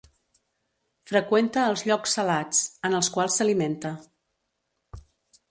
Freqüenta 1.11 1.65
els 1.73 1.83
llocs 1.89 2.15
salats, 2.19 2.63
en 2.91 2.99
els 3.01 3.11
quals 3.19 3.39
s'alimenta. 3.43 3.95